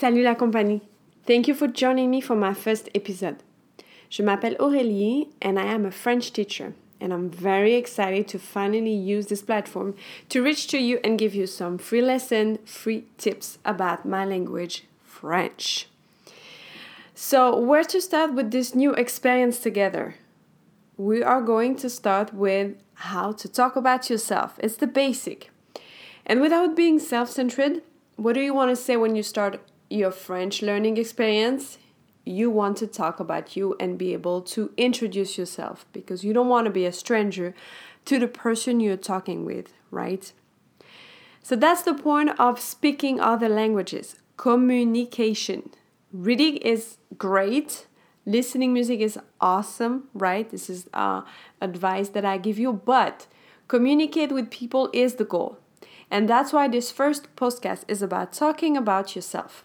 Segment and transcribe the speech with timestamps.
[0.00, 0.80] Salut la compagnie.
[1.26, 3.36] Thank you for joining me for my first episode.
[4.08, 6.72] Je m'appelle Aurélie and I am a French teacher.
[7.02, 9.94] And I'm very excited to finally use this platform
[10.30, 14.84] to reach to you and give you some free lesson, free tips about my language,
[15.04, 15.86] French.
[17.14, 20.14] So, where to start with this new experience together?
[20.96, 24.58] We are going to start with how to talk about yourself.
[24.62, 25.50] It's the basic.
[26.24, 27.82] And without being self centered,
[28.16, 29.60] what do you want to say when you start
[29.90, 31.78] your French learning experience?
[32.24, 36.48] You want to talk about you and be able to introduce yourself because you don't
[36.48, 37.54] want to be a stranger
[38.04, 40.32] to the person you're talking with, right?
[41.42, 45.70] So that's the point of speaking other languages communication.
[46.12, 47.86] Reading is great.
[48.24, 50.48] Listening music is awesome, right?
[50.48, 51.22] This is uh,
[51.60, 53.26] advice that I give you, but
[53.68, 55.58] communicate with people is the goal.
[56.10, 59.64] And that's why this first podcast is about talking about yourself.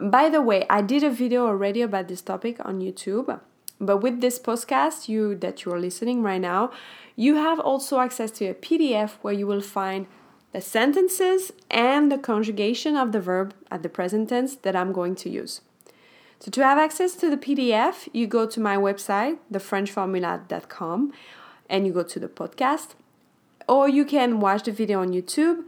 [0.00, 3.40] By the way, I did a video already about this topic on YouTube,
[3.80, 6.70] but with this podcast you that you are listening right now,
[7.14, 10.06] you have also access to a PDF where you will find
[10.52, 15.14] the sentences and the conjugation of the verb at the present tense that I'm going
[15.16, 15.62] to use.
[16.40, 21.12] So to have access to the PDF, you go to my website, thefrenchformula.com,
[21.70, 22.88] and you go to the podcast,
[23.66, 25.64] or you can watch the video on YouTube.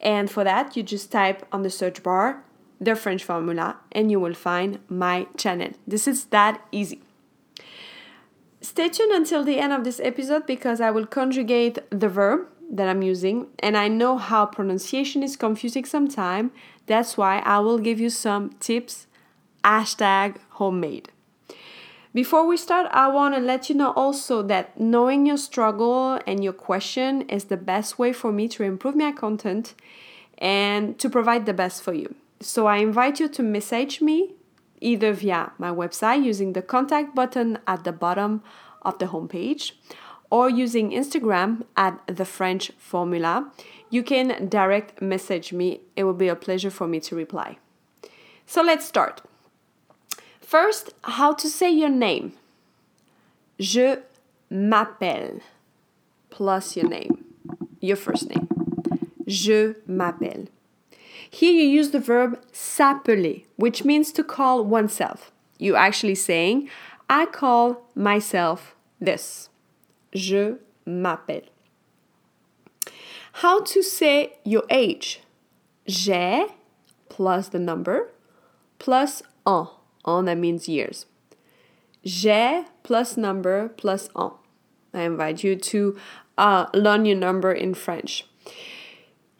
[0.00, 2.42] And for that, you just type on the search bar
[2.80, 5.70] the French formula and you will find my channel.
[5.86, 7.00] This is that easy.
[8.60, 12.88] Stay tuned until the end of this episode because I will conjugate the verb that
[12.88, 16.50] I'm using, and I know how pronunciation is confusing sometimes.
[16.86, 19.06] That's why I will give you some tips.
[19.62, 21.10] Hashtag homemade.
[22.12, 26.42] Before we start, I want to let you know also that knowing your struggle and
[26.42, 29.74] your question is the best way for me to improve my content
[30.38, 32.14] and to provide the best for you.
[32.40, 34.34] So I invite you to message me
[34.80, 38.42] either via my website using the contact button at the bottom
[38.82, 39.72] of the homepage
[40.30, 43.50] or using Instagram at the French formula.
[43.90, 45.80] You can direct message me.
[45.94, 47.58] It will be a pleasure for me to reply.
[48.46, 49.22] So let's start.
[50.40, 52.34] First, how to say your name.
[53.58, 53.96] Je
[54.50, 55.40] m'appelle
[56.30, 57.24] plus your name,
[57.80, 58.48] your first name.
[59.26, 60.48] Je m'appelle.
[61.30, 65.32] Here you use the verb s'appeler, which means to call oneself.
[65.58, 66.68] You actually saying,
[67.08, 69.48] I call myself this.
[70.14, 70.56] Je
[70.86, 71.48] m'appelle.
[73.40, 75.20] How to say your age?
[75.86, 76.46] J'ai
[77.08, 78.12] plus the number
[78.78, 79.68] plus un.
[80.04, 81.06] Un that means years.
[82.04, 84.32] J'ai plus number plus un.
[84.94, 85.98] I invite you to
[86.38, 88.26] uh, learn your number in French.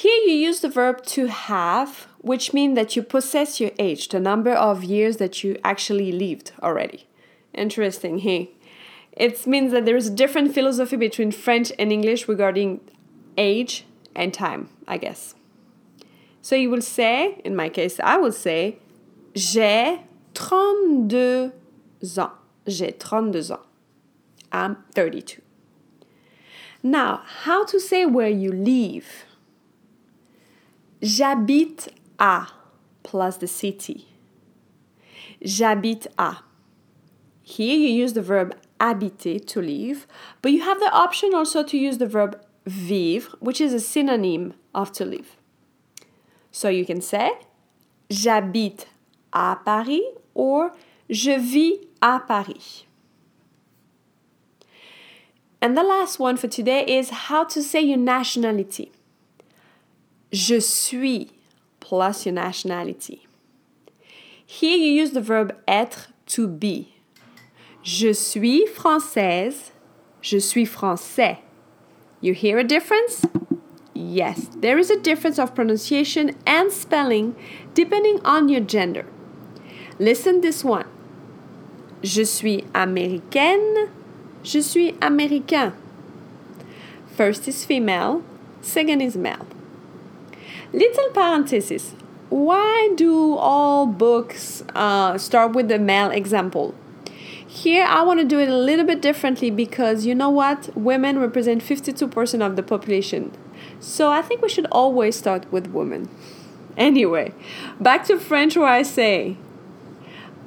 [0.00, 4.18] Here you use the verb to have, which means that you possess your age, the
[4.18, 7.06] number of years that you actually lived already.
[7.52, 8.50] Interesting, hey?
[9.12, 12.80] It means that there is a different philosophy between French and English regarding
[13.36, 13.84] age
[14.14, 15.34] and time, I guess.
[16.40, 18.78] So you will say, in my case, I will say,
[19.34, 20.00] j'ai
[20.34, 21.52] 32
[22.16, 22.32] ans.
[22.66, 23.66] J'ai 32 ans.
[24.50, 25.42] I'm 32.
[26.82, 29.26] Now, how to say where you live?
[31.02, 31.88] J'habite
[32.18, 32.46] à
[33.02, 34.06] plus the city.
[35.42, 36.42] J'habite à.
[37.42, 40.06] Here you use the verb habiter to live,
[40.42, 44.54] but you have the option also to use the verb vivre, which is a synonym
[44.74, 45.36] of to live.
[46.52, 47.30] So you can say
[48.10, 48.86] j'habite
[49.32, 50.02] à Paris
[50.34, 50.72] or
[51.08, 52.84] je vis à Paris.
[55.62, 58.92] And the last one for today is how to say your nationality.
[60.32, 61.28] Je suis
[61.80, 63.26] plus your nationality.
[64.46, 66.94] Here you use the verb être to be.
[67.82, 69.70] Je suis française.
[70.20, 71.38] Je suis français.
[72.20, 73.24] You hear a difference?
[73.94, 77.34] Yes, there is a difference of pronunciation and spelling
[77.74, 79.06] depending on your gender.
[79.98, 80.86] Listen this one.
[82.02, 83.90] Je suis américaine.
[84.42, 85.74] Je suis américain.
[87.16, 88.22] First is female,
[88.62, 89.46] second is male.
[90.72, 91.94] Little parenthesis.
[92.28, 96.76] Why do all books uh, start with the male example?
[97.44, 100.70] Here, I want to do it a little bit differently because you know what?
[100.76, 103.32] Women represent 52% of the population.
[103.80, 106.08] So I think we should always start with women.
[106.76, 107.34] Anyway,
[107.80, 109.36] back to French where I say,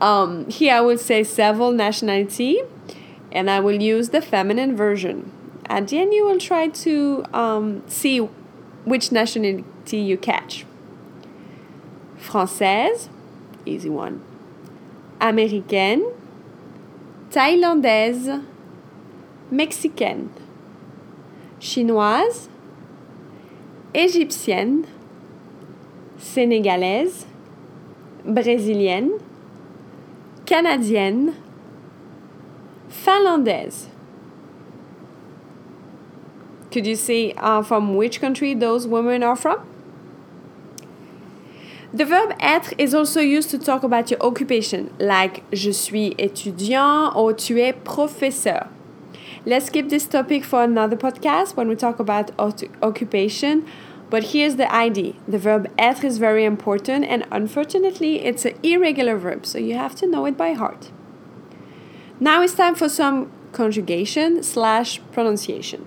[0.00, 2.60] um, here I will say several nationality
[3.32, 5.32] and I will use the feminine version.
[5.66, 8.18] At the end, you will try to um, see
[8.84, 10.64] which nationality you catch.
[12.18, 13.08] Française,
[13.66, 14.20] easy one.
[15.20, 16.02] Américaine,
[17.30, 18.40] thaïlandaise,
[19.50, 20.28] mexicaine,
[21.60, 22.48] chinoise,
[23.94, 24.84] égyptienne,
[26.18, 27.26] sénégalaise,
[28.24, 29.10] brésilienne,
[30.46, 31.32] canadienne,
[32.88, 33.88] finlandaise.
[36.70, 39.71] Could you say uh, from which country those women are from?
[41.94, 47.14] The verb être is also used to talk about your occupation, like je suis étudiant
[47.14, 48.68] or tu es professeur.
[49.44, 52.30] Let's keep this topic for another podcast when we talk about
[52.80, 53.66] occupation.
[54.08, 59.18] But here's the idea the verb être is very important, and unfortunately, it's an irregular
[59.18, 60.90] verb, so you have to know it by heart.
[62.18, 65.86] Now it's time for some conjugation slash pronunciation.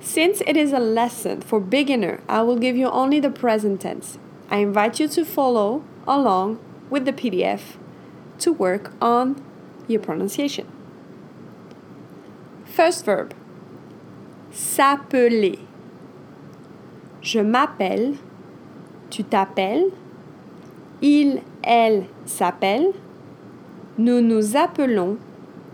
[0.00, 4.18] Since it is a lesson for beginner, I will give you only the present tense.
[4.50, 6.58] I invite you to follow along
[6.88, 7.76] with the PDF
[8.38, 9.42] to work on
[9.86, 10.66] your pronunciation.
[12.64, 13.34] First verb.
[14.50, 15.58] S'appeler.
[17.20, 18.14] Je m'appelle,
[19.10, 19.90] tu t'appelles,
[21.02, 22.92] il, elle s'appelle,
[23.98, 25.18] nous nous appelons,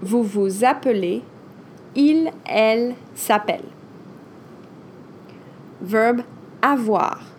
[0.00, 1.22] vous vous appelez,
[1.94, 3.64] il, elle s'appelle.
[5.80, 6.22] Verbe
[6.62, 7.35] avoir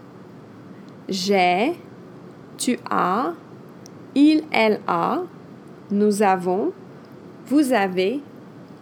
[1.09, 1.73] j'ai,
[2.57, 3.33] tu as,
[4.15, 5.23] il, elle a,
[5.91, 6.73] nous avons,
[7.45, 8.21] vous avez,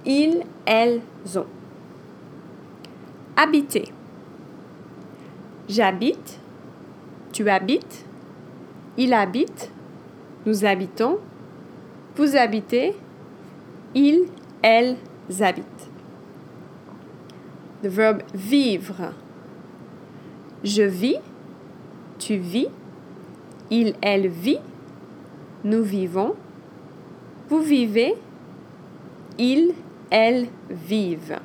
[0.05, 1.01] ils, elles
[1.35, 1.45] ont.
[3.37, 3.91] Habiter.
[5.67, 6.39] J'habite,
[7.33, 8.05] tu habites,
[8.97, 9.71] il habite,
[10.45, 11.17] nous habitons,
[12.15, 12.95] vous habitez,
[13.93, 14.25] ils,
[14.61, 14.95] elles
[15.41, 15.89] habitent.
[17.83, 19.13] Le verbe vivre.
[20.63, 21.17] Je vis,
[22.25, 22.69] tu vis,
[23.69, 24.57] il, elle vit,
[25.63, 26.33] nous vivons,
[27.49, 28.15] vous vivez,
[29.37, 29.75] ils,
[30.09, 31.37] elles vivent.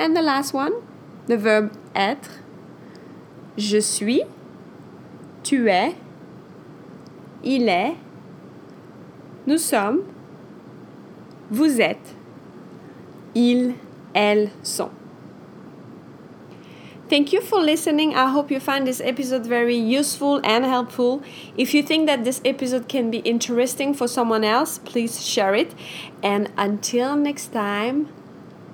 [0.00, 0.72] And the last one,
[1.28, 2.40] the verb être.
[3.58, 4.22] Je suis,
[5.42, 5.94] tu es,
[7.44, 7.96] il est,
[9.46, 10.04] nous sommes,
[11.50, 12.16] vous êtes,
[13.34, 13.74] ils,
[14.14, 14.90] elles sont.
[17.08, 18.16] Thank you for listening.
[18.16, 21.22] I hope you find this episode very useful and helpful.
[21.56, 25.72] If you think that this episode can be interesting for someone else, please share it.
[26.20, 28.08] And until next time,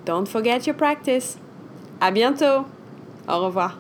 [0.07, 1.37] don't forget your practice.
[2.01, 2.65] À bientôt.
[3.29, 3.77] Au revoir.